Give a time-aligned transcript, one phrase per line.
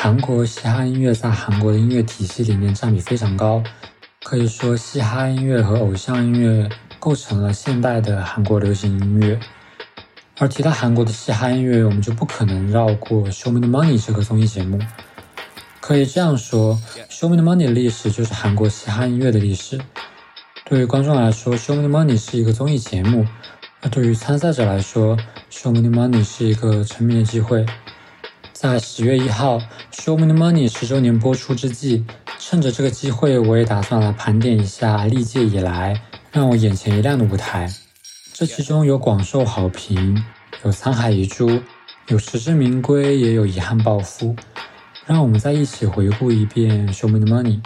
[0.00, 3.60] 韩国嘻哈音乐在韩国的音乐体系里面占比非常高，
[4.22, 6.68] 可以说嘻哈音乐和偶像音乐
[7.00, 9.40] 构成了现代的韩国流行音乐。
[10.38, 14.78] 而提到韩国的嘻哈音乐，我们就不可能绕过《Show Me the Money》这个综艺节目。
[15.80, 16.80] 可以这样说，
[17.12, 19.80] 《Show Me the Money》的历史就是韩国嘻哈音乐的历史。
[20.64, 23.24] 对于观众来说，《Show Me the Money》是一个综艺节目；
[23.80, 25.16] 而对于参赛者来说，
[25.50, 27.66] 《Show Me the Money》是一个成名的机会。
[28.52, 29.58] 在十月一号，
[30.00, 32.04] 《Show Me the Money》十周年播出之际，
[32.38, 37.68] 趁着这个机会，我也打算来盘点一下历届以来让我眼前一亮的舞台。
[38.32, 40.24] 这其中有广受好评，
[40.62, 41.60] 有沧海遗珠，
[42.06, 44.36] 有实至名归，也有遗憾报复。
[45.04, 47.60] 让我们再一起回顾一遍《Show Me the Money》。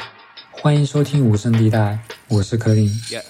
[0.50, 2.90] 欢迎收听无声地带，我是柯林。
[3.10, 3.22] 来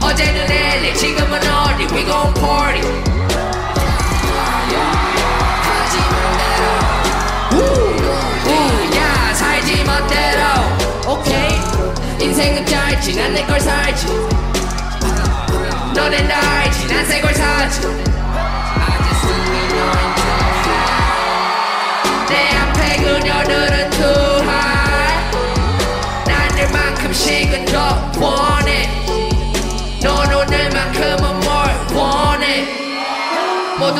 [0.00, 3.07] 어제는 LA, 지금은 어디, we gon' party.
[13.09, 14.05] 인생은 짧지 난 내 걸 살지.
[15.95, 16.87] 너넨 다 알지.
[16.87, 17.81] 난 새 걸 사지.
[22.27, 22.49] 내
[22.97, 25.31] 그녀들은 too high
[26.25, 27.65] 난 늘만큼씩은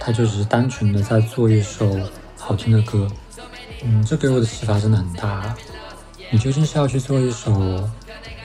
[0.00, 1.94] 他就只是单纯的在做一首
[2.38, 3.06] 好听的歌，
[3.84, 5.54] 嗯，这给我的启发真的很大。
[6.30, 7.52] 你究竟是要去做一首，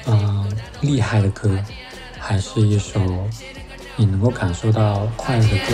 [0.05, 0.51] 嗯，
[0.81, 1.57] 厉害的歌，
[2.19, 2.99] 还是一首
[3.95, 5.73] 你能够感受到快乐的歌？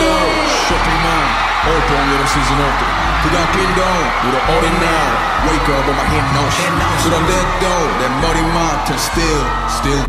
[2.20, 2.84] 올봄 여름 시즌 없도
[3.22, 3.82] 그가 낀동
[4.24, 6.70] 우리 어린 날 Wake up on my hip notion
[7.02, 10.04] 그런데 또내 머리맡은 still still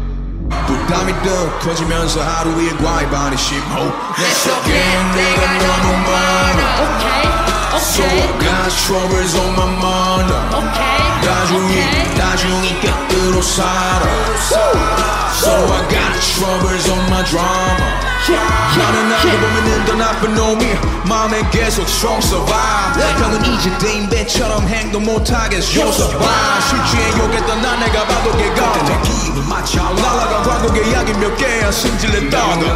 [0.68, 3.86] 부담이 더 커지면서 하루 일과의 반이 심호
[4.18, 4.74] 내 속에
[5.16, 7.51] 내가 너무 많아 okay, okay.
[7.81, 11.01] So I got troubles on my mind okay,
[11.57, 12.19] okay.
[12.19, 14.05] 나중이 곁으로 살아
[15.33, 18.13] So I got troubles on my drama
[18.77, 20.67] 나는 나를 보면은 더 나쁜 놈이
[21.05, 28.07] 마음에 계속 strong survive 형은 이제 대인배처럼 행동 못하겠어 you survive 실주에 욕했던 난 내가
[28.07, 28.73] 봐도 개가
[29.97, 32.67] 날아간 광고 계약이 몇 개야 승질내 떠도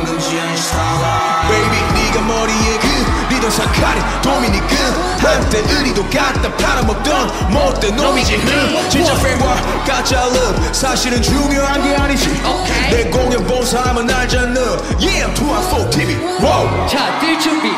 [3.55, 4.75] 그 리던 사카리 도미니크
[5.21, 9.55] 한때 의리도 갖다 팔아먹던 못된 놈이지 흠 진짜 팬과
[9.87, 12.89] 가짜 love 사실은 중요한 게 아니지 okay.
[12.91, 14.59] 내 공연 본 사람은 알잖아
[14.99, 16.87] Yeah 214 TV wow.
[16.87, 17.69] 자, 뛸 준비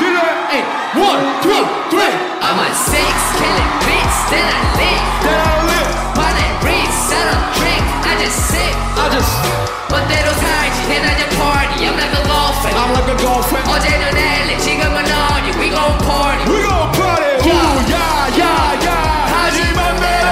[0.50, 0.64] Hey,
[0.98, 1.62] one, two,
[1.92, 6.90] three I'm on six, killing beats Then I leave Then I leave While I breathe,
[6.90, 12.18] I don't drink I just sip I just 멋대로 살지 내 낮은 party I'm like
[12.18, 15.07] a golfer I'm like a golfer 어제는 LA 지금은 어디 We
[15.79, 16.43] gon' party.
[16.51, 17.31] We gon' party.
[17.47, 17.55] Yeah.
[17.55, 19.33] Ooh, yeah, yeah, yeah.
[19.33, 20.29] 하지만 내려.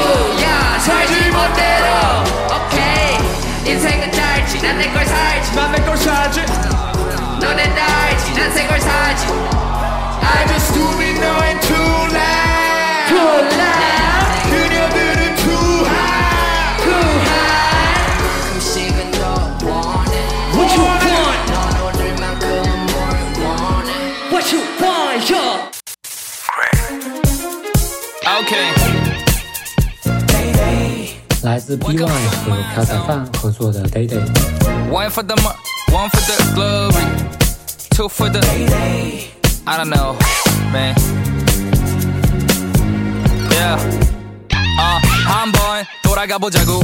[0.00, 0.78] Ooh, yeah.
[0.86, 1.88] 살지 못내려.
[2.56, 3.18] Okay.
[3.70, 4.60] 인생은 짧지.
[4.62, 5.46] 난 내 걸 살지.
[5.56, 6.40] 난걸 살지.
[7.40, 8.32] 너네 다 알지.
[8.38, 9.26] 난새걸 살지.
[10.22, 11.89] I just do me now too.
[31.49, 32.07] 来自 BY 和
[32.75, 34.23] 朴宰范合作的《Day Day》。
[34.91, 35.55] One for the mo-
[35.91, 37.05] one for the glory,
[37.91, 38.39] two for the.
[39.67, 40.15] I don't know,
[40.71, 40.95] man.
[43.51, 43.79] Yeah.
[44.79, 46.81] 어, 한번 돌아가 보자고.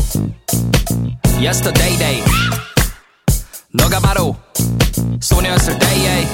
[1.40, 2.24] Yesterday day.
[3.74, 4.36] 너가 바로
[5.22, 6.28] 소녀였을 때에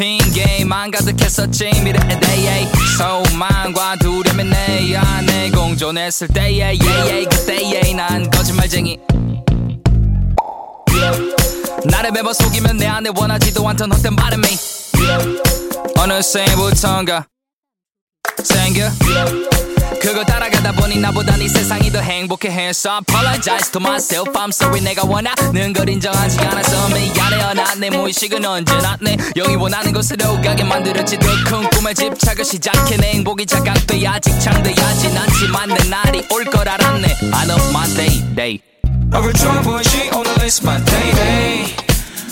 [0.00, 2.66] 핑계만 가득했었지 미래의 대에
[2.96, 8.98] 소망과 두려움이 내 안에 공존했을 때에 예예 그때에 난 거짓말쟁이.
[11.84, 14.46] 나를 매번 속이면 내 안에 원하지도 않던 헛된 바람이
[15.98, 17.26] 어느새부턴가
[18.42, 18.88] 생겨
[20.00, 24.32] 그걸 따라가다 보니 나보다 네 세상이 더 행복해했어 Apologize to myself.
[24.32, 24.80] I'm sorry.
[24.82, 31.18] 내가 원하는 걸 인정하지 않아서 미안해요 나내 무의식은 언제나 내 영이 원하는 곳으로 가게 만들었지.
[31.18, 32.96] 더 큰 꿈에 집착을 시작해.
[32.96, 37.06] 내 행복이 자각돼야 직 창돼야지 않지만 내 날이 올 걸 알았네.
[37.32, 38.60] I know my day day.
[39.12, 41.76] 얼굴 좋아 보이지 오늘 is my day day.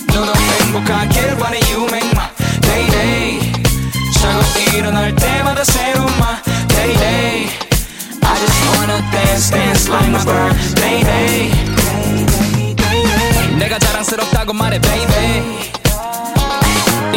[0.07, 1.59] 너도 행복하길 바래.
[1.71, 2.29] You make my
[2.61, 3.51] day day.
[4.13, 4.41] 자고
[4.75, 6.35] 일어날 때마다 새로운 my
[6.78, 7.48] day day
[8.22, 11.52] I just wanna dance dance like my birthday day
[13.58, 15.60] 내가 자랑스럽다고 말해 baby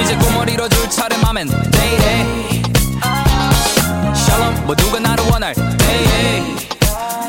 [0.02, 2.64] 이제 꿈을 이뤄줄 차례 맘엔 day day
[4.14, 6.56] 샬롬 모두가 나를 원할 day day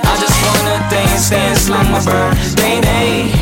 [0.04, 3.41] I just wanna dance dance like my birthday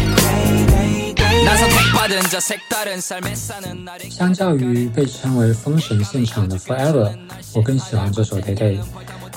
[4.09, 7.13] 相较于被称为封神现场的 Forever，
[7.53, 8.79] 我更喜欢这首 Day Day。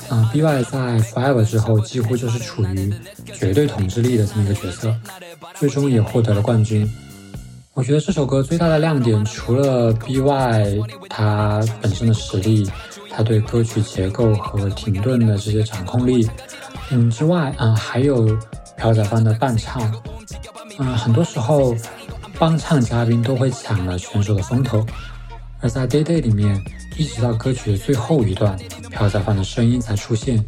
[0.09, 2.93] 啊、b y 在 Forever 之后几乎就是处于
[3.33, 4.95] 绝对统治力的这么一个角色，
[5.55, 6.87] 最终也获得了冠军。
[7.73, 12.69] 我觉得这首歌最大的亮点，除了 BY 他本身的实力，
[13.11, 16.29] 他对歌曲结构和停顿的这些掌控力，
[16.91, 18.37] 嗯之外，嗯还有
[18.77, 19.91] 朴宰范的伴唱，
[20.77, 21.75] 嗯很多时候
[22.37, 24.85] 帮唱嘉宾都会抢了选手的风头，
[25.61, 26.61] 而在 Day Day 里面，
[26.97, 28.57] 一直到歌曲的最后一段，
[28.91, 30.43] 朴宰范的声音才出现，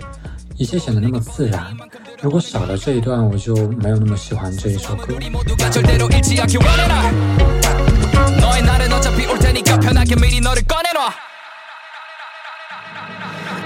[0.57, 1.75] 一切显得那么自然。
[2.21, 5.13] 如果少了这一段，我就没有那么喜欢这一首歌。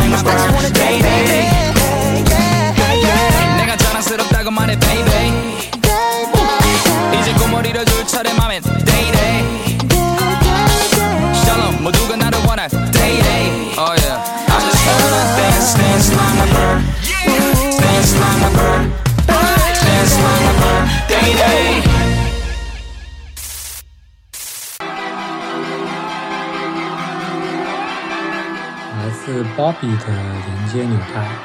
[0.00, 0.87] i want to dance.
[29.58, 31.42] 芭比的连接纽带。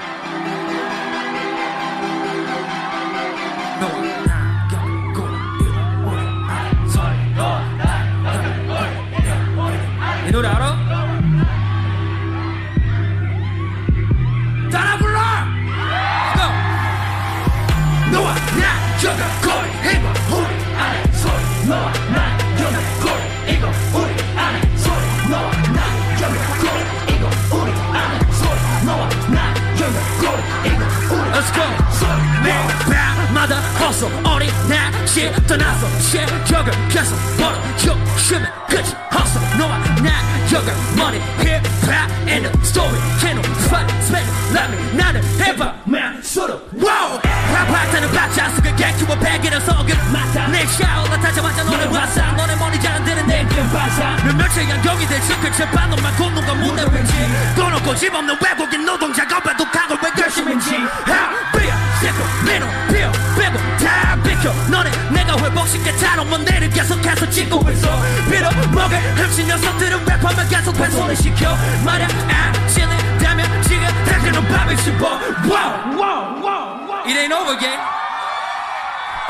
[64.71, 67.89] 너네 내가 회복 쉽게 다놓은 내를 계속해서 찍고 있어
[68.31, 75.09] 빌어먹을 흠씬 녀석들은 랩하면 계속 훼손을 시켜 말야 액션이 되면 지금 당신은 밥을 씹어
[75.49, 77.05] wow, wow, wow, wow.
[77.07, 77.81] It ain't over again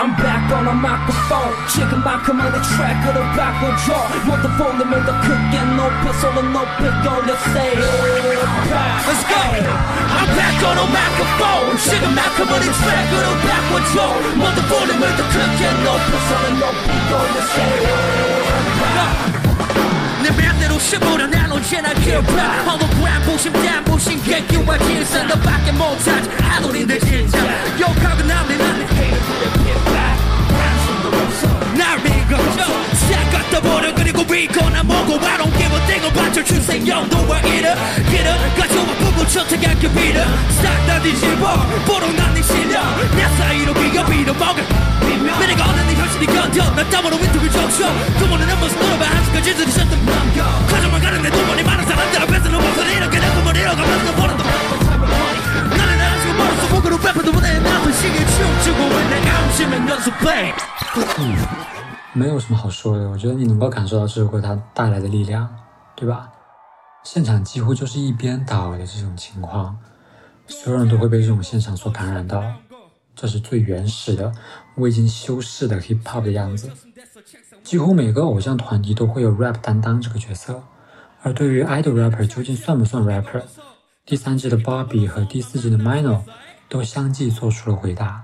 [0.02, 6.52] I'm back on a microphone 지금만큼은 내 트랙으로 바꿔줘 모두 볼륨을 더 크게 높여 손을
[6.52, 7.74] 높이 올려 say
[9.06, 13.94] Let's go I'm back on a microphone 지금만큼은 이 트랙으로 바꿔줘
[14.36, 18.38] 모두 볼륨을 더 크게 높여 손을 높이 올려 say
[20.22, 22.32] 내 맘대로 씹으려 난 언제나 기어봐
[22.66, 27.38] 홀로그램 보심 땀 보심 개기와 길선 너밖에 못하지 하도인데 진짜
[27.80, 28.86] 욕하고 남들 나는
[32.29, 32.63] 날 믿어
[32.93, 33.93] 싹 갖다 버려.
[33.93, 37.75] 그리고 위고 나 먹고 I don't give a thing about your 주세요 너와 이래
[38.09, 40.23] 길어 가져와 부부 선택할게 빌어
[40.61, 41.55] 싹다 뒤집어.
[41.85, 42.81] 보러 난네 실력
[43.15, 44.63] 내 사이로 비어 빌어 먹을
[45.03, 46.63] 미래가 어느 네 현실이 견뎌.
[46.75, 47.87] 나 땀으로 윈통을 적셔.
[48.19, 49.05] 두번은 한 번씩 놀아봐.
[49.05, 50.43] 한시까지 들이 셨던 남겨.
[50.67, 55.97] 가져만 가는데 두 번이 많은 사람들 앞에서 는 목소리 이렇게 내 꿈을 잃어가면서 보는도 나는
[55.97, 60.53] 나 지금 멀어서 목으로 뺏어도 보내 나쁜 시기에 춤추고 내가 음심은 연습해
[62.15, 65.49] 没有什么好说的，我觉得你能够感受到这首歌它带来的力量，
[65.95, 66.31] 对吧？
[67.03, 69.77] 现场几乎就是一边倒的这种情况，
[70.47, 72.43] 所有人都会被这种现场所感染到，
[73.15, 74.31] 这是最原始的、
[74.75, 76.71] 未经修饰的 hip hop 的样子。
[77.63, 80.63] 几乎每个偶像团体都会有 rap 担当这个角色，
[81.23, 83.41] 而对于 idol rapper 究竟算不算 rapper，
[84.05, 86.21] 第三季的 Bobby 和第四季的 Mino
[86.69, 88.23] 都相继做出了回答。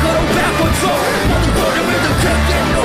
[2.21, 2.80] Kicking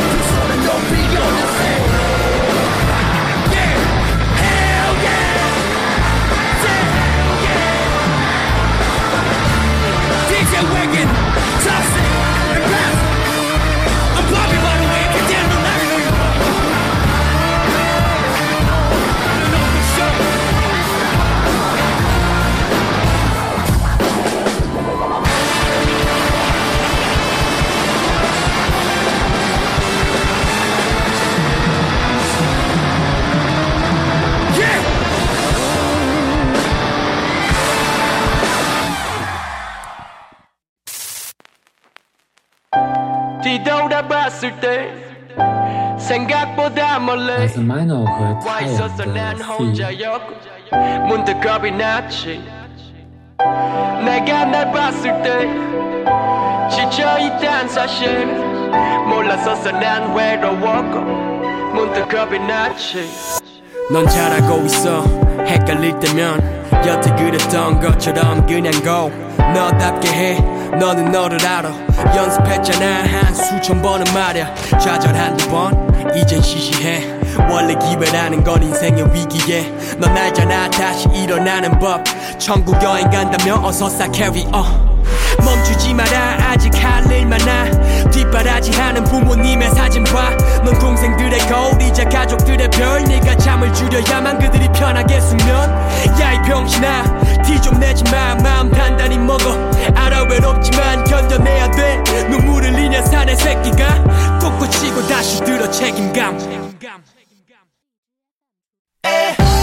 [43.47, 44.33] 뒤돌아봤
[46.01, 48.03] 생각보다 멀리 마이너
[48.45, 50.35] 와 있었어 난 혼자였고
[51.07, 52.43] 문득 겁이 났지
[54.05, 55.49] 내가 날 봤을 때
[56.75, 58.27] 지쳐있단 사실
[59.07, 61.01] 몰랐었어 난 외로웠고
[61.73, 63.09] 문득 겁이 났지
[63.93, 65.05] 넌 잘하고 있어
[65.47, 69.26] 헷갈릴 때면 여태 그랬던 것처럼 그냥 go
[69.57, 70.41] 너답게 해.
[70.79, 71.73] 너는 너를 알아.
[72.15, 73.05] 연습했잖아.
[73.05, 74.55] 한 수천 번은 말야.
[74.79, 75.75] 좌절 한두 번
[76.15, 77.03] 이젠 시시해.
[77.51, 79.73] 원래 기회라는 건 인생의 위기에.
[79.99, 80.69] 넌 알잖아.
[80.71, 82.05] 다시 일어나는 법.
[82.39, 84.86] 천국 여행 간다면 어서 싹 carry on
[85.57, 86.37] 멈추지 마라.
[86.51, 87.71] 아직 할 일 많아.
[88.11, 93.03] 뒷바라지 하는 부모님의 사진 봐넌 동생들의 거울 이자 가족들의 별.
[93.05, 95.71] 네가 잠을 줄여야만 그들이 편하게 숙면.
[96.21, 98.35] 야이 병신아 티 좀 내지 마.
[98.35, 99.53] 마음 단단히 먹어.
[99.95, 102.03] 알아 외롭지만 견뎌내야 돼.
[102.29, 106.39] 눈물 흘리냐 사내 새끼가 솟구치고 다시 들어 책임감.
[109.05, 109.56] 아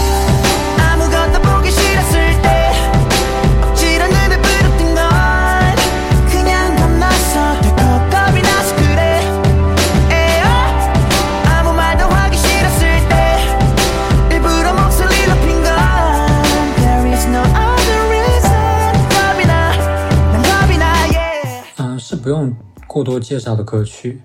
[22.24, 22.50] 不用
[22.86, 24.18] 过多介绍的歌曲，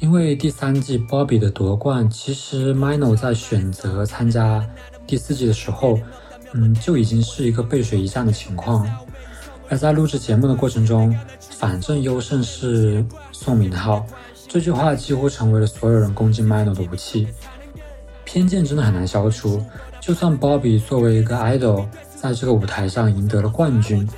[0.00, 4.68] 因为第三季 Bobby 的夺冠，其实 Mino 在选择参加
[5.06, 6.00] 第四季的时候，
[6.52, 8.84] 嗯，就已经是一个背水一战的情况。
[9.68, 14.04] 而在录制节目的过程中，反正优胜是宋明浩，
[14.48, 17.28] 这句话几乎成为了所有人攻击 Mino 的武器。
[18.24, 19.64] 偏见真的很难消除，
[20.00, 21.86] 就算 Bobby 作为一个 idol
[22.16, 24.08] 在这个舞台上赢得了冠军，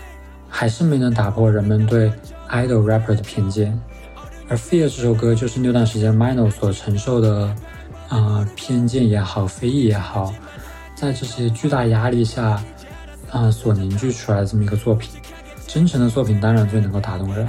[0.49, 2.11] 还是没能打破人们对
[2.55, 3.79] idol rapper 的偏见。
[4.49, 7.55] 而 Fear 这首歌就是那段时间 Mino 所承受的，
[8.09, 10.33] 啊偏见也好，非议也好，
[10.95, 12.63] 在这些巨大压力下，
[13.31, 15.11] 啊所凝聚出来的这么一个作品。
[15.67, 17.45] 真诚的作品当然最能够打动人。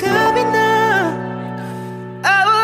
[0.00, 1.12] 겁이 나.
[2.24, 2.56] Oh,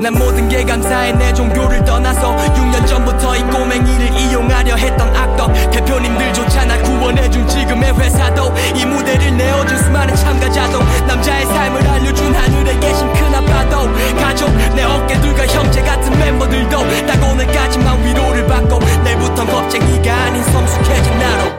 [0.00, 1.12] 난 모든 게 감사해.
[1.12, 5.52] 내 종교를 떠나서 6년 전부터 이 꼬맹이를 이용하려 했던 악덕.
[5.70, 13.12] 대표님들조차 날 구원해준 지금의 회사도 이 무대를 내어준 수많은 참가자도 남자의 삶을 알려준 하늘에 계신
[13.12, 21.18] 큰아빠도 가족 내 어깨들과 형제 같은 멤버들도 딱 오늘까지만 위로를 받고 내일부턴 겁쟁이가 아닌 성숙해진
[21.18, 21.52] 나로.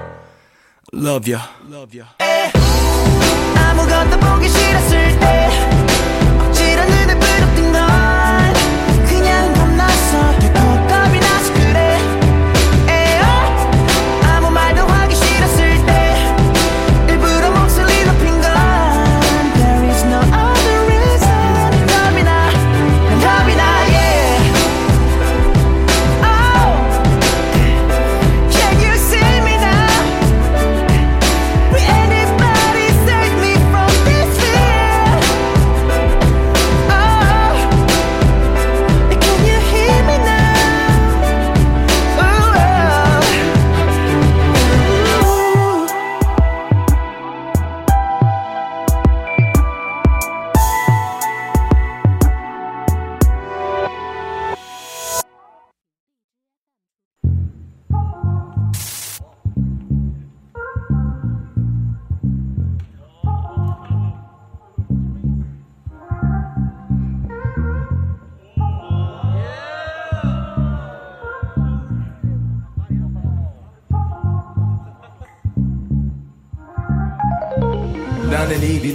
[0.94, 1.42] Love ya.
[1.70, 2.35] Love ya
[4.48, 5.50] 싫었을 때
[6.40, 7.84] 억지로 눈을 부릅뜬 건
[9.06, 10.40] 그냥 겁나서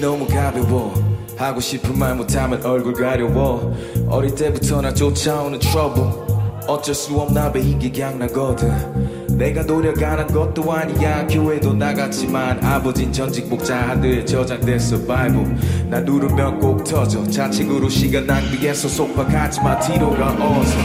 [0.00, 0.94] 너무 가벼워.
[1.36, 3.74] 하고 싶은 말 못하면 얼굴 가려워.
[4.08, 6.10] 어릴 때부터 나 쫓아오는 trouble.
[6.66, 9.36] 어쩔 수 없나 봐 이게 강나거든.
[9.36, 11.26] 내가 노력 안 한 것도 아니야.
[11.26, 15.56] 교회도 나갔지만 아버진 전직 목자들 저장된 서바이벌
[15.88, 17.24] 나 누르면 꼭 터져.
[17.24, 19.80] 자책으로 시간 낭비해서 속박하지마.
[19.80, 20.76] 뒤로 가 어서.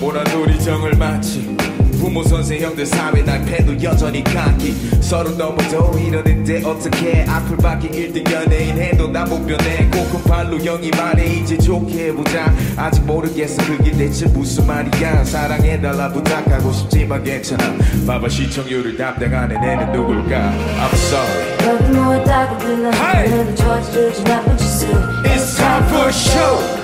[0.00, 1.56] 모란돌이 정을 마치
[2.04, 8.76] 부모 선생 형들 사회 날 패도 여전히 강기 서른 넘어도 이러는데 어떻게 악플밖에 1등 연예인
[8.76, 12.52] 해도 나 못 변해 고큰 팔로 형이 말해 이제 좋게 해보자.
[12.76, 15.24] 아직 모르겠어 그게 대체 무슨 말이야.
[15.24, 17.64] 사랑해달라 부탁하고 싶지만 괜찮아.
[18.06, 20.52] 봐봐 시청률을 담당하는 애는 누굴까?
[20.52, 21.56] I'm sorry.
[21.66, 23.54] 여기 모였다고 불러 Hey!
[23.56, 24.88] 저지르지 나쁜 짓을.
[25.24, 26.83] It's time for a show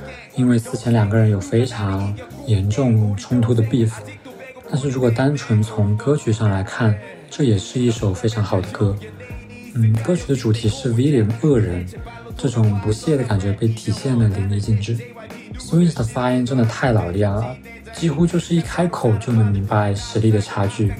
[0.35, 2.13] 因为此前两个人有非常
[2.47, 3.91] 严重冲突的 beef。
[4.69, 6.97] 但是如果单纯从歌曲上来看，
[7.29, 8.95] 这也是一首非常好的歌。
[9.75, 11.85] 嗯，歌曲的主题是 William 恶人，
[12.37, 14.97] 这种不屑的感觉被体现的淋漓尽致。
[15.59, 17.55] Swings 的发音真的太老练了，
[17.93, 20.91] 几乎就是一开口就能明白实力的差距。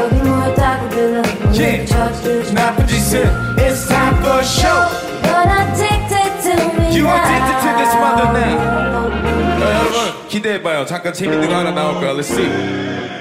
[0.00, 1.22] 여기 모였다고 불러.
[1.52, 1.68] Yeah.
[1.68, 3.22] 오늘은 저지르지 나쁜 짓은
[3.56, 4.78] It's time for a show.
[5.22, 7.18] You're addicted to me You now.
[7.18, 8.56] addicted to this mother now.
[9.58, 9.96] 자, 여러분
[10.28, 10.86] 기대해봐요.
[10.86, 12.12] 잠깐 재밌는 거 하나 나올 거야.
[12.12, 12.48] Let's see.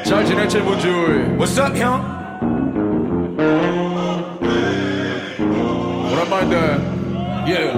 [0.05, 1.37] 잘 지냈지 본줄.
[1.37, 2.17] What's up 형?
[6.27, 6.97] 오랜만인데
[7.47, 7.71] Yeah.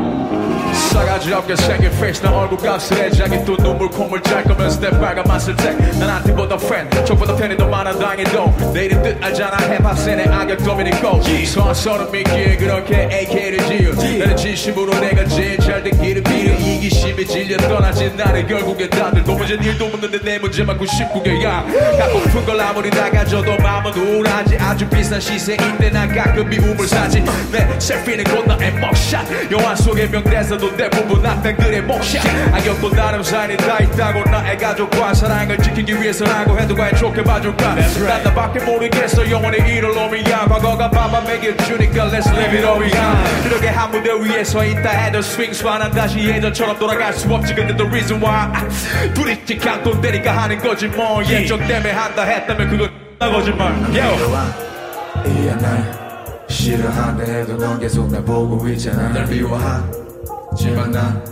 [0.73, 2.23] 싸가지 없게 생긴 face.
[2.23, 7.05] 나 얼굴 값을 자기 또 눈물 콧물 짤 거면서 내 빨간 맛을 땡난 안티보다 friend
[7.05, 8.51] 적보다 팬이 더 많아 당해도.
[8.73, 9.57] 내일은 뜻 알잖아.
[9.57, 11.21] 힙합 씬의 악역 도미니코.
[11.45, 18.15] 서서는 믿기에 그렇게 AK를 지어 나는 진심으로 내가 제일 잘된 길을 빌어 이기심에 질려 떠나진
[18.15, 21.65] 나를 결국에 다들 도무진 일도 없는데 내 문제만 99개야.
[21.97, 24.55] 갖고픈 걸 아무리 다 가져도 마음은 우울하지.
[24.59, 27.23] 아주 비싼 시세인데 난 가끔 미움을 사지.
[27.51, 29.51] 내 셀피는 곧 나의 먹샷.
[29.51, 35.99] 영화 속의 명대사도 대부분 악당들의 목샷 악역도 나름 사인이 다 있다고 나의 가족과 사랑을 지키기
[35.99, 37.75] 위해서라고 해도 과연 좋게 봐줄까?
[37.75, 39.27] 난 나밖에 모르겠어.
[39.31, 40.45] 영원히 이럴 놈이야.
[40.45, 45.19] 과거가 밥만 먹여주니까 let's live it all behind 그렇게 한 무대 위에 서 있다 해도
[45.21, 48.49] 스윙 스와난 다시 예전처럼 돌아갈 수 없지 근데 the reason why?
[49.13, 51.23] 둘이 찍한 돈 때리까 하는 거지 뭐.
[51.25, 53.73] 예정 때문에 한다 했다면 그건 나 거짓말.
[53.93, 54.15] Yo.
[55.27, 55.91] 이야 날
[56.47, 59.09] 싫어한다 해도 넌 계속 날 보고 있잖아.
[59.09, 61.23] 날 미워하지만 난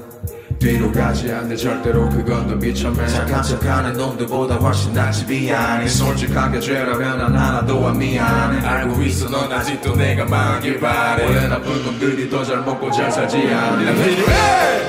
[0.59, 1.55] 뒤로 가지 않네.
[1.55, 5.25] 절대로 그건 너 미쳐맨 착한 척하는 놈들보다 훨씬 낫지.
[5.25, 5.87] 미안해.
[5.87, 8.65] 솔직하게 죄라면 난 하나도 안 미안해.
[8.67, 11.25] 알고 있어 넌 아직도 내가 망하길 바래.
[11.25, 14.87] 원래 나쁜 놈들이 더 잘 먹고 잘 살지 않니 난 필요해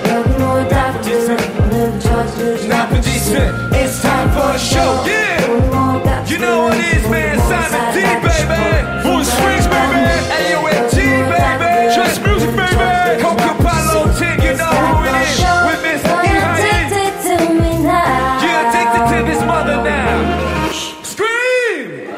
[0.99, 3.05] Stop different.
[3.05, 3.75] Decent.
[3.75, 5.05] It's time for a show.
[5.07, 6.27] Yeah.
[6.27, 7.39] You know what it is, man.
[7.47, 9.03] Simon D, baby.
[9.03, 10.03] Full swings, baby.
[10.39, 10.97] AOMG,
[11.31, 11.95] baby.
[11.95, 13.23] Just music, baby.
[13.23, 15.39] Coca Palo 10, you know who it is.
[15.67, 18.43] With Miss Addicted to me now.
[18.43, 20.71] You're addicted to this mother now.
[21.03, 22.11] Scream!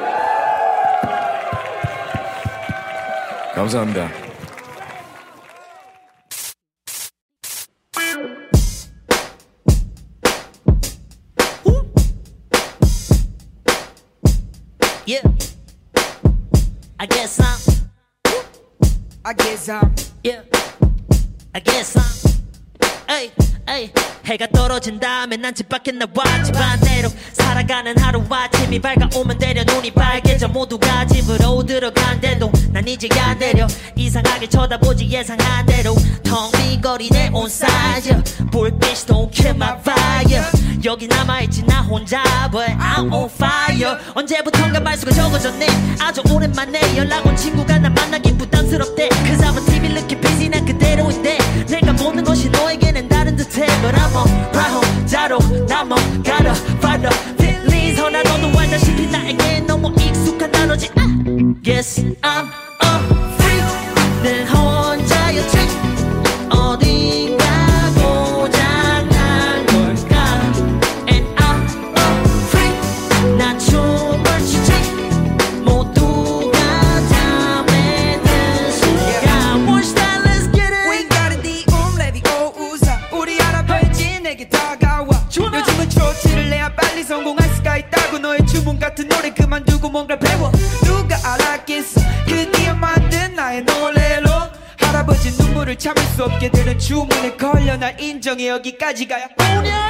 [3.55, 4.30] Comes under.
[17.01, 18.37] I guess I'm.
[19.25, 19.95] I guess I'm.
[20.23, 20.43] Yeah.
[21.55, 22.91] I guess I'm.
[23.09, 23.33] Hey,
[23.67, 24.10] hey.
[24.31, 26.43] 해가 떨어진 다음에 난 집 밖에 나와.
[26.45, 29.64] 집안대로 살아가는 하루 아침이 밝아오면 되려.
[29.64, 33.66] 눈이 빨개져 모두가 집으로 들어간대도 난 이제야 내려.
[33.97, 38.11] 이상하게 쳐다보지 예상한 대로 텅 빈 거리 내온 사이즈.
[38.53, 40.45] 불빛이 don't kill my fire.
[40.85, 43.99] 여기 남아있지 나 혼자 but I'm on fire.
[44.14, 45.66] 언제부턴가 말수가 적어졌네.
[45.99, 49.09] 아주 오랜만에 연락 온 친구가 나 만나기 부담스럽대.
[49.27, 51.38] Cause I'm a TV looking busy 난 그대로인데
[51.69, 52.89] 내가 보는 것이 너에게
[53.60, 58.58] 는 다른 듯해 But I'm on right home 자로 넘어가려 find the feelings 허나 너도
[58.58, 61.06] 알다시피 나에게 너무 익숙한 단어지 아.
[61.63, 62.48] Guess I'm
[87.90, 90.50] 있다고 너의 주문 같은 노래 그만두고 뭔가 배워.
[90.85, 92.00] 누가 알았겠어?
[92.26, 94.31] 드디어 만든 나의 노래로.
[94.79, 99.29] 할아버지 눈물을 참을 수 없게 되는 주문에 걸려 날 인정해 여기까지 가야.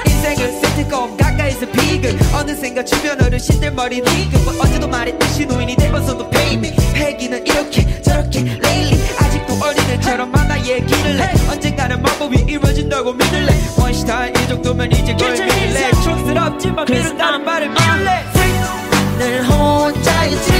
[0.07, 5.77] 인생은 세트껌 가까이서 비극 어느샌가 주변 어르신들 머리 리그 뭐 어제도 말했듯이 노인이
[6.31, 8.59] pay me 패기는 이렇게 저렇게
[10.11, 11.51] 어린애처럼 만나 얘기를 해.
[11.51, 13.53] 언젠가는 마법이 이루어진다고 믿을래?
[13.79, 18.25] 원시타임 이 정도면 이제 걸 믿을래 촌스럽지만 미룬다는 말을 믿을래?
[19.19, 20.53] 늘 혼자였지.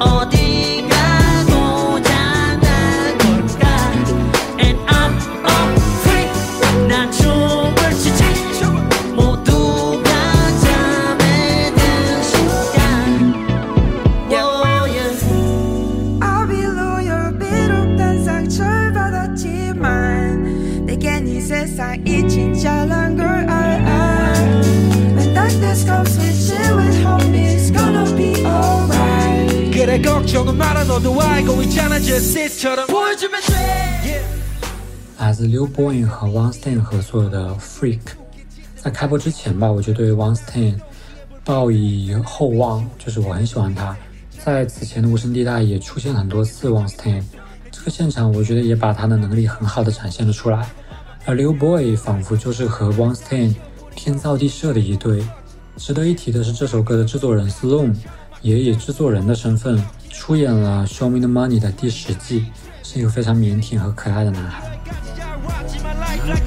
[0.00, 0.75] 어디
[29.95, 34.21] alright 그래 걱정은 말아 너도 알고 있잖아 just it처럼 보여주면 돼
[35.17, 37.99] 来自 Liu Boyne 和 One Stain 合作的《Freak》。
[38.75, 40.75] 在开播之前吧，我就对 One Stain
[41.43, 43.95] 抱以厚望，就是我很喜欢他。
[44.43, 47.23] 在此前的无声地带也出现很多次 One Stain，
[47.71, 50.67] 这个现场我觉得也把他的能力很好的展现了出来。
[51.25, 53.53] 而 Liu Boy 仿佛就是和 One Stain
[53.95, 55.23] 天造地设的一对。
[55.77, 57.95] 值得一提的是，这首歌的制作人 Sloan
[58.46, 62.46] 也以制作人的身份出演了《Show Me the Money》的第十季，
[62.80, 64.70] 是一个非常腼腆和可爱的男孩。
[66.28, 66.46] Like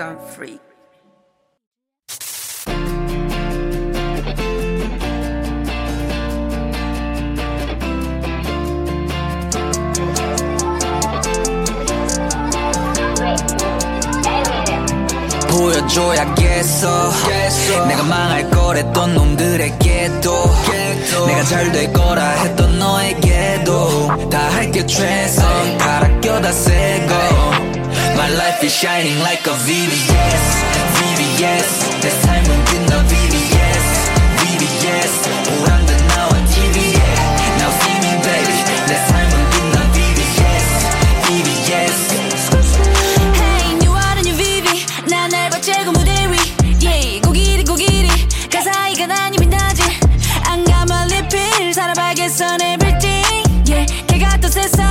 [0.00, 0.60] I'm free.
[15.48, 17.10] 보여줘야겠어
[17.88, 20.32] 내가 망할 거랬던 놈들에게도
[21.26, 27.14] 내가 잘 될 거라 했던 너에게도 다 할게 최선 갈아껴 다 새거
[28.15, 30.45] My life is shining like a VVS
[30.97, 33.85] VVS 내 삶은 빛나 VVS
[34.37, 35.13] VVS
[35.61, 37.01] 오란듯 나와 TV에
[37.57, 40.67] Now see me baby 내 삶은 빛나 VVS
[41.25, 42.11] VVS
[43.41, 44.85] Hey, new art and new VV.
[45.09, 46.37] 난날 받재고 무대 위.
[46.81, 48.09] Yeah, 고기리 고기리.
[48.49, 49.83] 가사이가 난이 빛나지.
[50.47, 51.73] 안 감아 리필.
[51.73, 53.23] 살아봐겠어 내 빌딩.
[53.67, 54.84] Yeah, 걔가 또 세상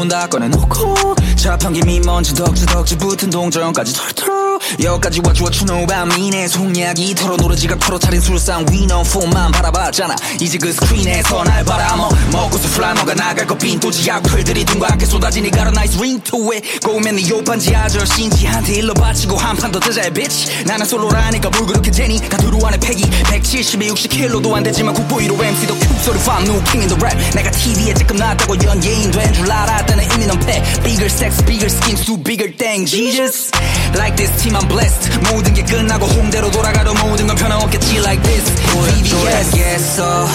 [0.00, 4.49] 목숨은 다 꺼내놓고 자판기 미먼지 덕지 덕지 붙은 동전까지 털털
[4.82, 6.48] 여기까지 와주어 추노밤 미네.
[6.48, 10.16] 속약이 털어 노래지가 털어 차린 술상 위너 폰만 바라봤잖아.
[10.40, 15.98] 이제 그 스크린에서 날 바라먹 먹고서 플라머가 나갈 거 빈도지 악플들이 함께 쏟아지니 가라 나이스
[15.98, 20.64] 링토에 고우면 네 요반지 아저씨인지한테 일러 바치고 한 판 더 뜨자 bitch.
[20.64, 22.18] 나는 솔로라니까 뭘 그렇게 재니.
[22.28, 26.88] 가두루 안에 패기 170에 60킬로도 안 되지만 국보 1호 MC도 큐소리 farm new king in
[26.88, 27.16] the rap.
[27.36, 30.62] 내가 TV에 찔끔 나왔다고 연예인 된 줄 알았다는 넌 패.
[30.82, 33.50] Bigger sex bigger schemes do bigger thing Jesus
[33.94, 38.51] like this team I'm blessed 모든 게 끝나고 홈대로 돌아가도 모든 건 변함없겠지 like this
[38.71, 40.25] 보여줘야겠어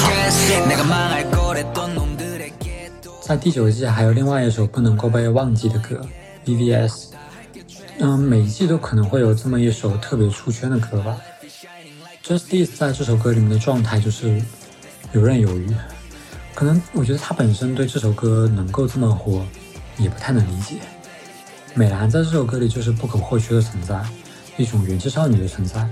[0.68, 2.90] 내가 망할 거랬던 놈들에게
[3.23, 6.01] 在第九季还有另外一首不能够被忘记的歌，
[6.46, 7.11] VVS。
[8.01, 11.16] 嗯，每一季都可能会有这么一首特别出圈的歌吧。
[12.25, 14.40] Justice 在这首歌里面的状态就是
[15.12, 15.68] 游刃有余，
[16.55, 19.44] 可能我觉得他本身对这首歌能够这么火，
[19.99, 20.77] 也不太能理解。
[21.75, 24.01] 美兰在这首歌里就是不可或缺的存在，
[24.58, 25.88] 一种元气少女的存在。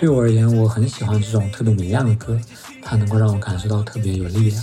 [0.00, 2.38] 对我而言，我很喜欢这种特别明亮的歌，
[2.84, 4.62] 它能够让我感受到特别有力量。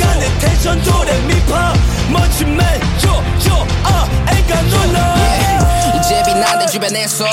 [0.00, 1.74] 올라가는 텐션 도래 미파.
[2.10, 5.29] 멋진 맨요요 아 애가 놀라
[6.40, 7.26] 빛나는 주변에서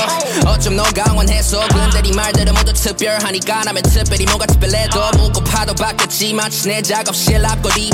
[0.46, 6.34] 어쩜 너가 원해서 근데 네 말들은 모두 특별하니까 나면 특별히 뭔가 특별해도 묻고 파도 바뀌었지
[6.34, 7.90] 마치 내 작업실 앞거리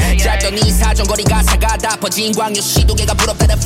[0.57, 3.59] 이 사정거리 가사가 다 퍼진 광유 시도개가 부럽다는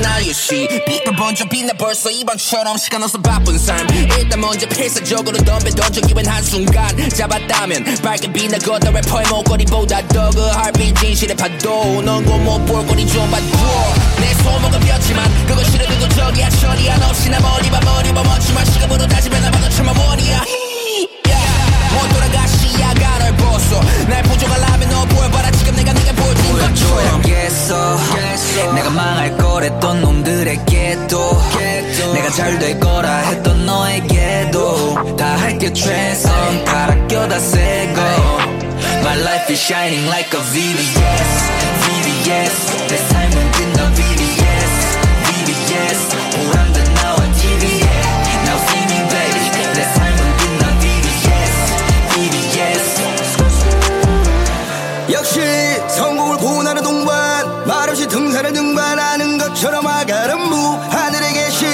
[0.00, 3.86] now you see 빛을 번져 빛나 벌써 이번처럼 시간 없어 바쁜 삶.
[4.18, 11.36] 일단 먼저 필사적으로 덤벼 던져 기분 한순간 잡았다면 밝게 빛나거든 래퍼의 목걸이보다 더그 heartbeat 진실의
[11.36, 12.02] 파도.
[12.02, 13.44] 넌곳못볼 거리 좀 봐줘.
[14.20, 14.69] 내 소목
[39.60, 41.30] shining like a VVS
[41.84, 44.72] VVS 내 삶은 빛나 VVS
[45.26, 46.00] VVS
[46.48, 47.84] 오란듯 나와 TV에
[48.46, 49.50] Now see me baby.
[49.74, 51.52] 내 삶은 빛나 VVS
[52.14, 52.80] VVS
[55.12, 55.40] 역시
[55.94, 61.68] 성공을 고난의 동반 말없이 등산을 등반하는 것처럼 아가른 무 하늘에 계신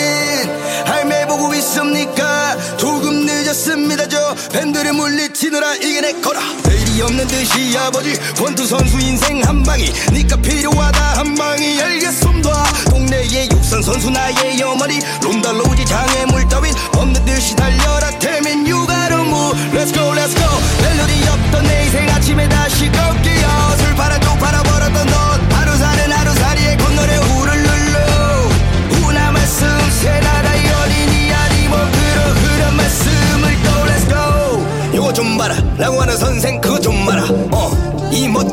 [0.87, 2.57] 할매 보고 있습니까?
[2.77, 6.66] 조금 늦었습니다 저 팬들을 물리치느라 이겨냈거라
[7.03, 9.93] 없는 듯이 아버지 권투 선수 인생 한 방이.
[10.13, 11.81] 니가 필요하다 한 방이.
[11.81, 12.65] 알겠습니다.
[12.91, 14.99] 동네의 육상 선수 나의 어머니.
[15.23, 16.73] 론달로지 장애물 따윈.
[16.97, 18.11] 없는 듯이 달려라.
[18.19, 20.49] 태민 유가로 무 Let's go Let's go.
[20.83, 24.19] 멜로디 없던 내 인생 아침에 다시 걷기어 술 팔아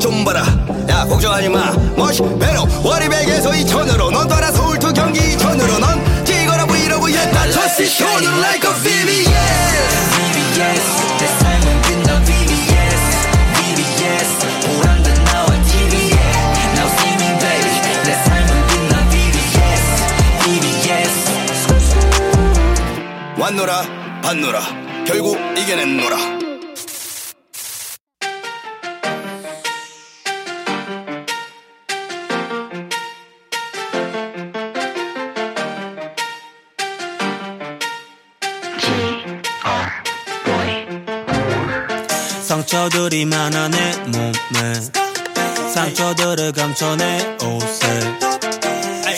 [0.04, 0.44] 좀 봐라.
[0.90, 1.72] 야 걱정하지 마.
[1.96, 2.68] 멋이 배로.
[2.84, 4.12] 월요백에서 이천으로.
[4.12, 5.80] 넌 떠나 서울 투 경기 이천으로.
[5.80, 9.24] 넌 찍어라 브이로그 옛날 저씨 쇼는 like a VVS
[10.12, 10.84] VVS
[11.20, 13.02] 내 삶은 빛나 VVS
[13.56, 16.20] VVS 오란다 나와 TV에
[16.76, 17.72] Now see me baby.
[18.04, 19.86] 내 삶은 빛나 VVS
[20.44, 21.32] VVS
[23.40, 23.72] 왔노라
[24.22, 24.60] 봤노라.
[25.08, 26.43] 결국 이겨냈노라
[42.84, 44.74] 상처들이 많아 내 몸에.
[45.74, 48.18] 상처들을 감춰 내 옷에.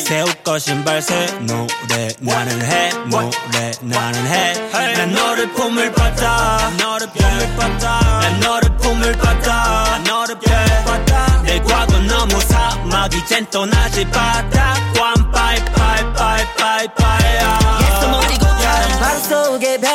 [0.06, 2.10] 새 옷과 신발 새 노래.
[2.20, 3.72] 나는 해 노래.
[3.82, 6.72] 나는 해난 너를 품을 받아.
[6.78, 8.20] 너를 품을 받아.
[8.22, 10.00] 난 너를 품을 받아.
[10.08, 11.42] 너를 품을 받아.
[11.42, 15.15] 내 과거 너무 사막 이젠 떠나지 꽝
[15.46, 17.60] 빠이빠이빠이빠이빠이야.
[17.82, 18.46] 예스 머리고.
[18.46, 19.92] 다른 방 속의 별.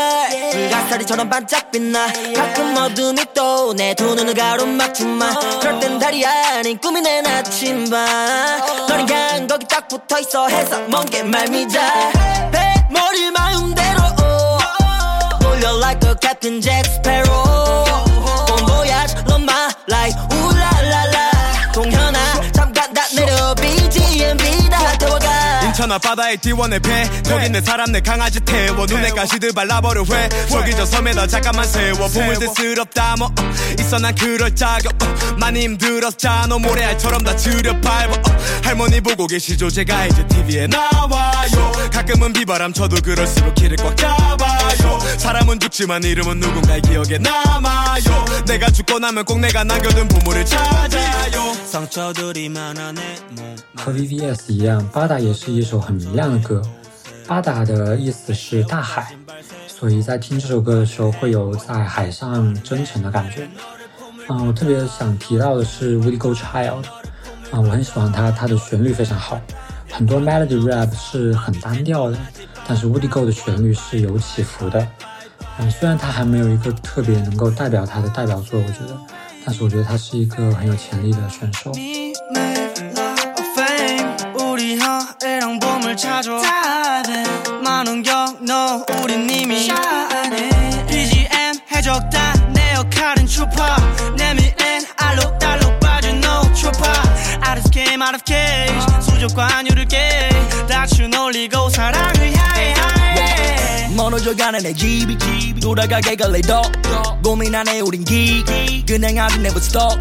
[0.53, 2.07] 불가사리처럼 반짝 빛나.
[2.37, 9.07] 가끔 어둠이 또 내 두 눈을 가로막지만 그럴 땐 달이 아닌 꿈이 내 나침반 너는
[9.07, 10.49] 그냥 거기 딱 붙어있어.
[10.49, 11.81] 해서 먼게 말미자
[12.53, 14.01] 배 머리 마음대로.
[15.49, 17.70] 올려 like a Captain Jack Sparrow
[25.80, 30.72] 천 앞바다에 띄워내 배 거기 내 사람 내 강아지 태워 눈에 가시들 발라버려 회 저기
[30.72, 37.24] 저 섬에다 잠깐만 세워 보물들스럽다 뭐 어, 있어 난 그럴 자격 어, 많이 힘들었잖아 모래알처럼
[37.24, 43.56] 다 들여 밟아 어, 할머니 보고 계시죠 제가 이제 TV에 나와요 가끔은 비바람 쳐도 그럴수록
[43.56, 50.08] 길을 꽉 잡아요 사람은 죽지만 이름은 누군가의 기억에 남아요 내가 죽고 나면 꼭 내가 남겨둔
[50.08, 56.61] 보물을 찾아요 상처들이 많아 내 몸.和 VVS 一样，巴达也是一 首很明亮的歌。
[57.29, 59.15] 巴达的意思是大海，
[59.69, 63.49] 所以在听这首歌的时候会有在海上征程的感觉。
[64.29, 66.83] 嗯，我特别想提到的是 Woody Go Child，
[67.53, 69.41] 啊，我很喜欢它，它的旋律非常好，
[69.89, 72.19] 很多 melody rap 是很单调的，
[72.67, 74.85] 但是 Woody Go 的旋律是有起伏的。
[75.59, 78.99] 嗯，虽然它还没有一个特别能够代表它的代表作，我觉得，
[79.47, 81.71] 但是我觉得它是一个很有潜力的选手。
[85.23, 86.31] 혀애랑 봄을 찾아.
[87.63, 93.77] 많은 경너 우린 이미 샤네 BGM 해줬다 내 역할은 추파
[94.17, 96.91] 내 미래는 알록달록 빠진 no 추파
[97.47, 99.03] Out of game out of cage.
[99.03, 100.29] 수족과 한유를 깨.
[100.69, 102.75] 다춘 올리고 사랑을 향해.
[103.95, 105.19] 멀어져가는 내 집이
[105.61, 106.63] 돌아가게 갈래 더.
[107.23, 108.43] 고민하네 우린 기
[108.87, 109.99] 그냥 아직 never stop.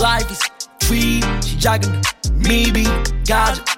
[0.00, 0.40] Life is
[0.80, 2.02] tree 시작은
[2.44, 2.84] maybe
[3.26, 3.77] 가자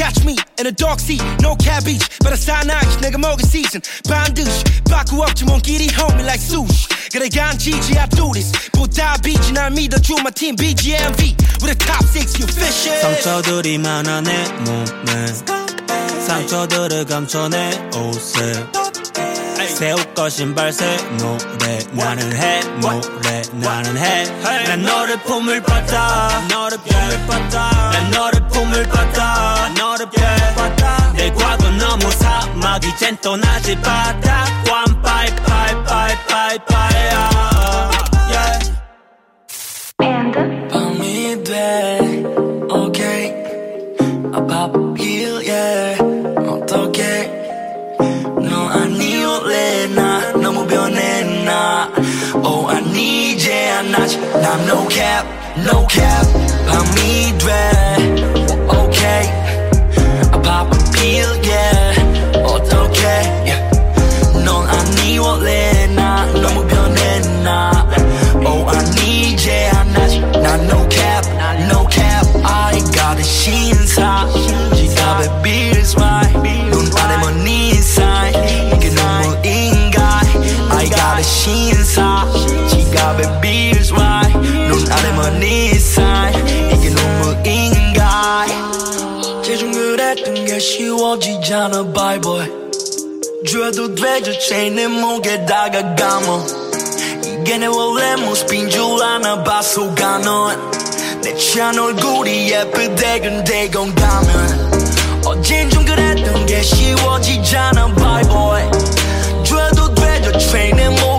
[0.00, 4.64] Catch me in a dark sea no cabbage but a 사나이 내가 먹은 season 반드시
[4.88, 9.70] 바꾸 없지 먼 길이 homie like sushi 그래 간지지 I do this 보다 비지 날
[9.72, 15.26] 믿어줘 my team BGMV We're the top six you fishing 상처들이 많아 내 몸에
[16.26, 18.54] 상처들을 감춰 내 옷에
[19.68, 27.26] 새 옷과 신발 새 노래 나는 해 노래 나는 해난 너를 품을 받아 너를 품을
[27.26, 34.45] 받아 난 너를 품을 받아 너를 품을 받아 내 과거 너무 사막 이젠 떠나지 바다
[34.65, 37.29] 꽝 빠이빠이빠이빠이빠이야
[38.29, 38.71] yeah.
[40.69, 41.99] 밤이 돼
[42.69, 43.33] okay
[44.33, 46.01] I pop a pill yeah
[46.49, 47.31] 어떡해
[48.49, 51.89] 너 아니올래 나 너무 변해 나
[52.43, 55.25] Oh I need yeah 안 나지 난 no cap
[55.59, 56.27] no cap
[56.67, 57.47] 밤이 돼
[58.67, 59.38] okay I
[61.09, 63.58] pop a pill yeah 어떡해 yeah.
[93.46, 94.32] 줘도 되죠.
[94.38, 96.42] 체내 목에다가 감어.
[97.22, 105.84] 이게 내 원래 모습인 줄 아나 봐 속아 넌내취 얼굴이 예쁘대 근데 건가면 어젠 좀
[105.84, 108.62] 그랬던 게 쉬워지잖아 bye boy
[109.44, 110.38] 줘도 되죠.
[110.38, 111.09] 체내 목에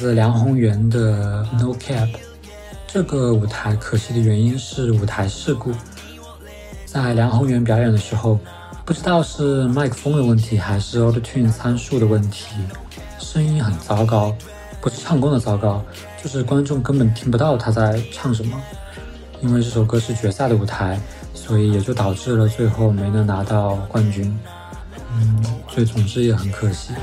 [0.00, 2.08] 自梁宏源的 No Cap。
[2.86, 5.72] 这个舞台可惜的原因是舞台事故，
[6.86, 8.40] 在梁宏源表演的时候，
[8.86, 12.46] 不知道是麦克风的问题还是 Auto Tune 参数的问题，
[13.18, 14.34] 声音很糟糕，
[14.80, 15.84] 不是唱功的糟糕，
[16.24, 18.58] 就是观众根本听不到他在唱什么。
[19.42, 20.98] 因为这首歌是决赛的舞台，
[21.34, 24.34] 所以也就导致了最后没能拿到冠军。
[25.12, 26.94] 嗯，所以总之也很可惜。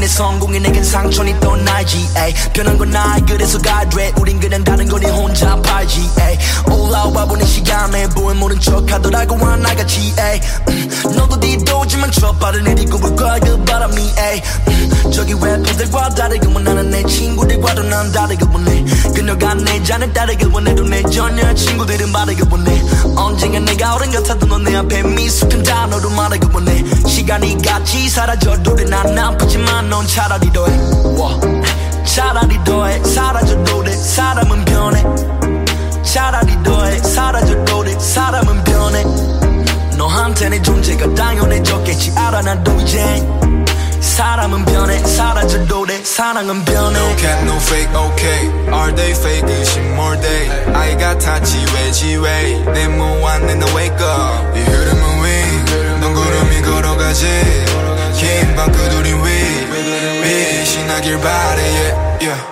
[0.00, 2.32] 내 성공이 내겐 상처니 또 나지 에이.
[2.54, 6.10] 변한 건 나이 그래서 가드래 우린 그냥 다른 거니 혼자 팔지.
[6.70, 10.40] 올라와 보는 시간에 보인 모른 척 하더라고 하나같이 에이.
[10.70, 14.42] 음, 너도 뒤도지만 저 빠른 일이 꿈을 꿔그 바람이 에이.
[14.68, 18.84] 음, 저기 래퍼들과 다르구만 나는 내 친구들과도 난 다르게 보네
[19.14, 22.82] 그녀가 내 잔을 따르게 보내도 내 전혀 친구들은 바르게 보내
[23.16, 29.18] 언젠가 내가 어른 같아도 넌 내 앞에 미숙한 단어로 말하게 보내 시간이 같이 사라져도 돼난
[29.18, 30.72] 아프지만 넌 차라리 더해.
[31.18, 31.36] 와.
[32.04, 33.02] 차라리 더해.
[33.02, 35.04] 사라져도 돼 사람은 변해.
[36.04, 36.98] 차라리 더해.
[36.98, 39.02] 사라져도 돼 사람은 변해.
[39.96, 42.12] 너한테 내 존재가 당연해졌겠지.
[42.16, 43.04] 알아 나도 이제.
[44.00, 44.96] 사람은 변해.
[45.00, 46.96] 사라져도 돼 사랑은 변해.
[46.96, 48.48] No cap, no fake, okay.
[48.72, 50.48] All day fake, is more day.
[50.72, 52.64] I got touchy, wedgy way.
[52.72, 54.56] 내 모안내 너 wake up.
[54.56, 57.26] 이 흐름은 위, 넌 구름이 걸어가지.
[58.20, 62.49] 긴 방구들이 위, 위 신나길 바래, yeah, yeah.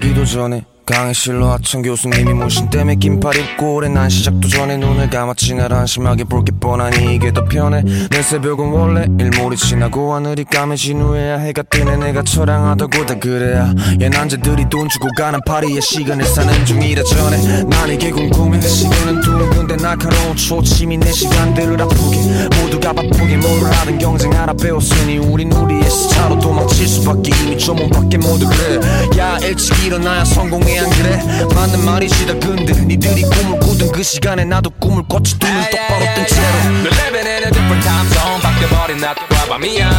[0.00, 5.54] chiudo zone 강의실로 하천 교수님이 무신 때문에 긴팔 입고 오래 난 시작도 전에 눈을 감았지
[5.54, 7.82] 날 한심하게 볼 게 뻔하니 이게 더 편해.
[8.10, 11.96] 내 새벽은 원래 일몰이 지나고 하늘이 까매진 후에야 해가 뜨네.
[11.96, 13.72] 내가 처량하다고 다 그래야.
[14.00, 17.64] 얘 남자들이 돈 주고 가는 파리에 시간을 사는 중이라 전에.
[17.64, 18.60] 난 이게 궁금해.
[18.60, 22.16] 시계는 둥근데 날카로운 초침이 내 시간들을 아프게.
[22.62, 27.30] 모두가 바쁘게 뭘 하든 경쟁 하나 배웠으니 우린 우리의 스타로 도망칠 수밖에.
[27.44, 28.80] 이미 조문 밖에 모두 그래.
[29.18, 31.22] 야 일찍 일어나야 성공해 안 그래
[31.54, 36.26] 맞는 말이지 다 근데 니들이 꿈을 꾸던 그 시간에 나도 꿈을 꿨지 눈을 똑바로 뜬
[36.26, 36.46] 채로
[36.82, 39.90] We're living in a different time zone 바뀌어버린 낮과 밤이야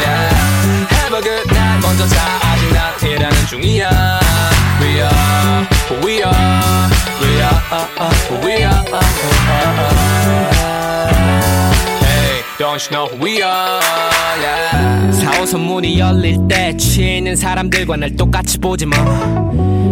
[0.00, 0.30] yeah.
[0.90, 4.20] Have a good night 먼저 자 아직 난 일하는 중이야
[4.80, 5.66] We are
[6.02, 6.88] we are
[7.20, 7.70] We are
[8.42, 8.80] we are
[9.46, 10.79] Hey
[12.60, 13.80] don't you know who we are
[14.38, 15.10] yeah.
[15.10, 18.96] 4호선 문이 열릴 때 취해 있는 사람들과 날 똑같이 보지 마.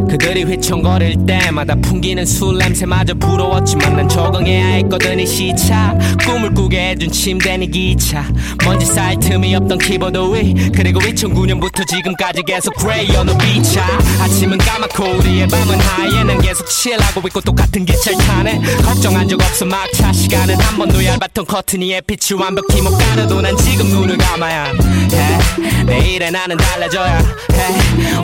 [0.08, 5.96] 그들이 휘청거릴 때마다 풍기는 술 냄새마저 부러웠지만 난 적응해야 했거든 이 시차.
[6.24, 8.24] 꿈을 꾸게 해준 침대 니 기차.
[8.64, 10.70] 먼지 쌓일 틈이 없던 키보드 위.
[10.74, 13.84] 그리고 2009년부터 지금까지 계속 그레이 어느 비차
[14.22, 18.60] 아침은 까맣고 우리의 밤은 하얘 난 계속 칠하고 있고 똑같은 기차를 타네.
[18.82, 19.66] 걱정한 적 없어.
[19.66, 24.17] 막차 시간은 한 번도 얇았던 커튼 위에 빛이 완벽 히 못 가려도 난 지금 눈을
[24.17, 27.23] 감아야 해 내일의 나는 달라져야 해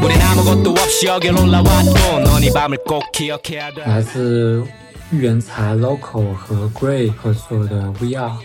[0.03, 4.65] 우린 아무것도 없이 여길 올라왔고 넌 이 밤을 꼭 기억해야 돼 来自
[5.11, 8.37] 玉原才 Local 和 Gray 合作的 We Are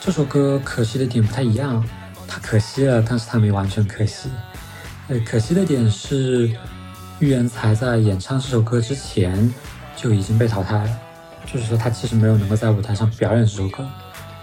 [0.00, 1.84] 这首歌可惜的点不太一样，
[2.26, 4.28] 它可惜了，但是它没完全可惜。
[5.08, 6.50] 呃，可惜的点是
[7.20, 9.52] 玉原才在演唱这首歌之前
[9.96, 10.90] 就已经被淘汰了，
[11.46, 13.86] 就是说他其实没有能够在舞台上表演这首歌。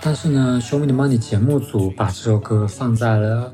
[0.03, 3.53] 但是呢，Show Me the Money 节目组把这首歌放在了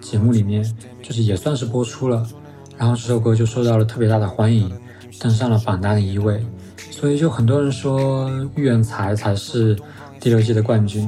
[0.00, 0.62] 节目里面，
[1.02, 2.26] 就是也算是播出了。
[2.76, 4.70] 然后这首歌就受到了特别大的欢迎，
[5.18, 6.44] 登上了榜单的一位。
[6.90, 9.74] 所以就很多人说玉原才才是
[10.20, 11.02] 第六季的冠军，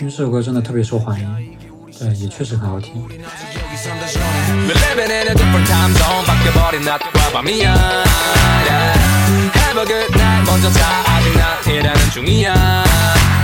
[0.00, 1.56] 因为这首歌真的特别受欢迎，
[1.98, 3.02] 对，也确实很好听。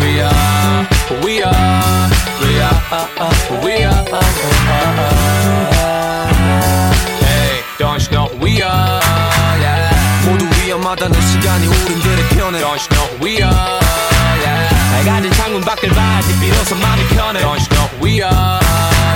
[0.00, 0.88] We are
[1.22, 3.08] we are We are
[3.64, 4.04] we are
[7.20, 9.00] Hey don't you know we are
[9.60, 9.92] yeah.
[10.26, 13.80] 모두 위험하다는 시간이 우린들의 편에 Don't you know we are
[14.40, 14.68] yeah.
[14.92, 18.60] 밝아진 창문 밖을 봐야지 비로소 마음이 편해 Don't you know we are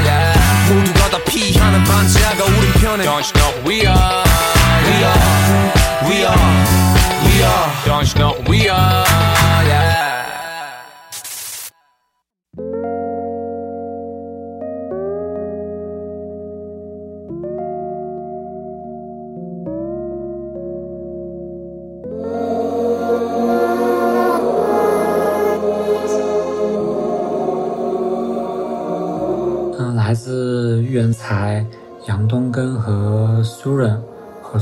[0.05, 0.39] yeah.
[0.68, 4.24] 모두가 다 피하는 반지하가 우린 편에 Don't you know we are
[4.85, 5.72] We are
[6.05, 6.85] We are
[7.24, 9.07] We are Don't you know we are
[9.66, 9.93] yeah.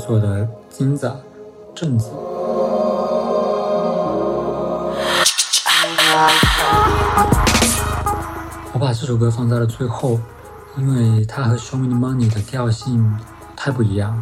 [0.05, 1.07] 做的《金子》
[1.79, 2.11] 镇子。
[8.73, 10.19] 我把这首歌放在了最后，
[10.77, 13.17] 因为它和《Show Me the Money》的调性
[13.55, 14.21] 太不一样，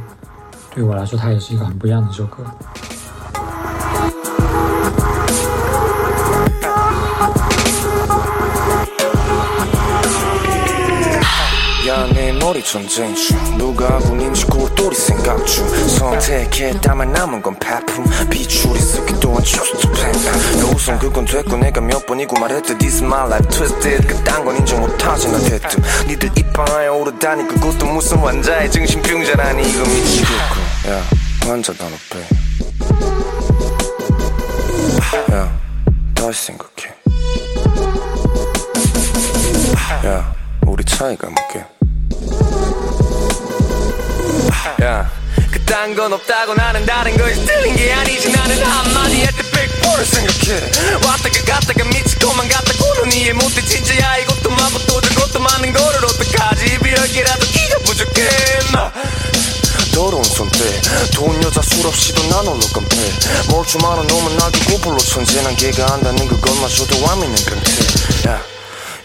[0.74, 2.44] 对我来说，它也是一个很不一样的一首歌。
[12.70, 15.66] 전쟁 중 누가 군인지 골똘히 생각 중.
[15.88, 18.04] 선택했다만 남은 건 파품.
[18.30, 20.14] 비추리 섞기 또한 추수 팬
[20.72, 24.06] 우선 그건 됐고 내가 몇 번이고 말했듯 This is my life twisted.
[24.06, 25.82] 그딴 건 인정 못하지 난 대뜸.
[26.06, 30.60] 니들 입방아에 오르다니 그것도 무슨 환자의 정신병자라니 이거 미치겠고.
[30.90, 31.02] 야
[31.40, 31.90] 환자 단어
[35.28, 35.58] 빼야
[36.14, 36.94] 다시 생각해.
[40.06, 40.32] 야
[40.68, 41.64] 우리 차이가 뭐게
[44.82, 45.10] 야.
[45.50, 48.30] 그딴 건 없다고 나는 다른 것이 틀린 게 아니지.
[48.32, 50.60] 나는 한마디 할때 백보를 생각해.
[51.06, 56.78] 왔다가 갔다가 미치고만 갔다 고는 이해 못해 진짜야 이것도 마고 또 저것도 많은 거를 어떡하지?
[56.78, 58.28] 비열기라도 기가 부족해.
[58.72, 58.92] 나
[59.92, 60.80] 더러운 손때
[61.14, 62.96] 돈 여자 술 없이도 난 홀로 깜패.
[63.50, 68.28] 멀쩡한 놈은 나도 고불로 천재 난 걔가 안다는 그것마저도 와미는 강태.
[68.28, 68.42] 야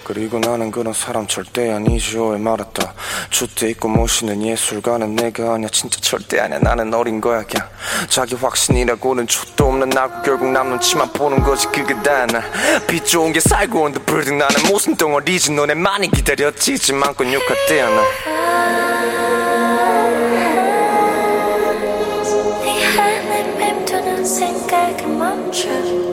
[0.05, 2.27] 그리고 나는 그런 사람 절대 아니죠.
[2.27, 2.93] 왜 말았다.
[3.31, 5.67] 주대 있고 모시는 예술가는 내가 아니야.
[5.69, 6.59] 진짜 절대 아니야.
[6.59, 7.67] 나는 어린 거야 그냥.
[8.07, 13.39] 자기 확신이라고는 족도 없는 나고 결국 남 눈치만 보는 거지 그게 다야 나빛 좋은 게
[13.39, 15.53] 살고 온the building 나는 모순 덩어리지.
[15.53, 16.93] 너네 많이 기다렸지.
[16.93, 18.03] 맘껏 욕할 때야 나.
[24.23, 26.04] 생각을 멈춰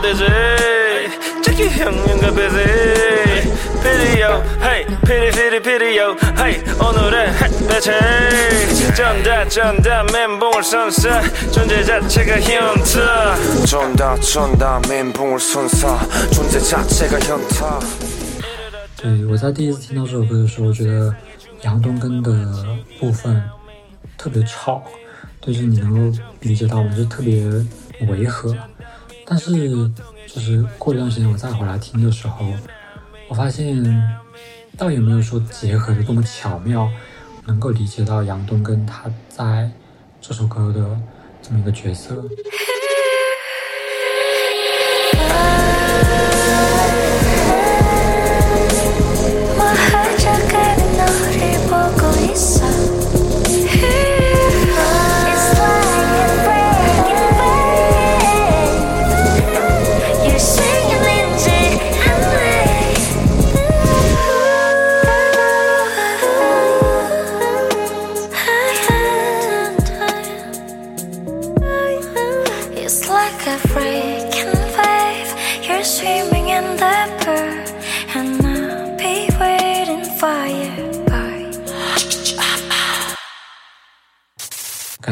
[0.00, 0.24] 되지
[1.42, 3.52] 저기 형님과 비지
[3.82, 7.92] 피리요 헤이 피리 피리 피리요 헤이 오늘의 햇볕에
[8.94, 13.36] 전다 전다 멘붕을 선사 존재 자체가 현타
[13.66, 15.98] 전다 전다 멘붕을 선사
[16.32, 17.80] 존재 자체가 현타
[18.96, 21.14] 对我在第一次听到这首歌的时候，我觉得
[21.62, 22.32] 杨东根的
[22.98, 23.42] 部分
[24.16, 24.82] 特别吵，
[25.42, 27.44] 就是你能够理解到我们是特别
[28.08, 28.56] 违和。
[29.31, 29.49] 但是
[30.27, 32.45] 就是过一段时间我再回来听的时候，
[33.29, 33.81] 我发现
[34.77, 36.89] 倒也没有说结合的多么巧妙，
[37.45, 39.71] 能够理解到杨东根他在
[40.19, 40.99] 这首歌的
[41.41, 42.21] 这么一个角色。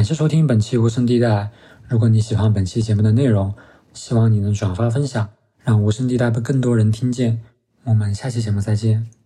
[0.09, 1.51] 谢收听本期无声地带。
[1.87, 3.53] 如果你喜欢本期节目的内容，
[3.93, 5.29] 希望你能转发分享，
[5.63, 7.39] 让无声地带被更多人听见。
[7.83, 9.18] 我们下期节目再见。